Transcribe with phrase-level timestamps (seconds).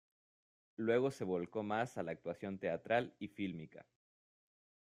[0.77, 3.85] Luego se volcó más a la actuación teatral y fílmica.